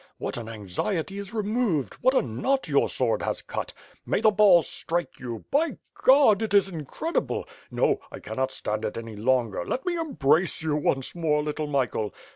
[0.17, 3.71] What an anxiety is removed, what a knot your sword has cut!
[4.03, 5.45] May the balls strike you!
[5.51, 6.41] by God!
[6.41, 10.75] it is incredible; no, I cannot stand it any longer; let me em brace you
[10.75, 12.15] once more, little Michael.